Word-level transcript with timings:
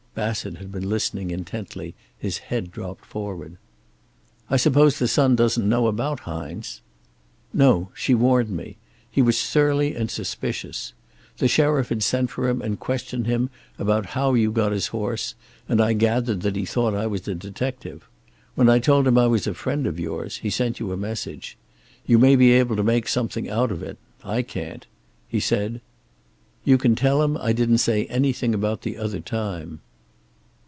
Bassett 0.13 0.57
had 0.57 0.73
been 0.73 0.89
listening 0.89 1.31
intently, 1.31 1.95
his 2.17 2.39
head 2.39 2.69
dropped 2.69 3.05
forward. 3.05 3.55
"I 4.49 4.57
suppose 4.57 4.99
the 4.99 5.07
son 5.07 5.37
doesn't 5.37 5.67
know 5.67 5.87
about 5.87 6.19
Hines?" 6.19 6.81
"No. 7.53 7.91
She 7.95 8.13
warned 8.13 8.49
me. 8.49 8.75
He 9.09 9.21
was 9.21 9.37
surly 9.37 9.95
and 9.95 10.11
suspicious. 10.11 10.91
The 11.37 11.47
sheriff 11.47 11.87
had 11.87 12.03
sent 12.03 12.29
for 12.29 12.49
him 12.49 12.61
and 12.61 12.77
questioned 12.77 13.25
him 13.25 13.49
about 13.79 14.07
how 14.07 14.33
you 14.33 14.51
got 14.51 14.73
his 14.73 14.87
horse, 14.87 15.33
and 15.69 15.79
I 15.79 15.93
gathered 15.93 16.41
that 16.41 16.57
he 16.57 16.65
thought 16.65 16.93
I 16.93 17.07
was 17.07 17.25
a 17.29 17.33
detective. 17.33 18.05
When 18.55 18.67
I 18.67 18.79
told 18.79 19.07
him 19.07 19.17
I 19.17 19.27
was 19.27 19.47
a 19.47 19.53
friend 19.53 19.87
of 19.87 19.97
yours, 19.97 20.39
he 20.39 20.49
sent 20.49 20.77
you 20.81 20.91
a 20.91 20.97
message. 20.97 21.55
You 22.05 22.19
may 22.19 22.35
be 22.35 22.51
able 22.51 22.75
to 22.75 22.83
make 22.83 23.07
something 23.07 23.49
out 23.49 23.71
of 23.71 23.81
it. 23.81 23.97
I 24.25 24.41
can't. 24.41 24.85
He 25.29 25.39
said: 25.39 25.79
`You 26.67 26.77
can 26.77 26.95
tell 26.97 27.23
him 27.23 27.37
I 27.37 27.53
didn't 27.53 27.77
say 27.77 28.07
anything 28.07 28.53
about 28.53 28.81
the 28.81 28.97
other 28.97 29.21
time.'" 29.21 29.79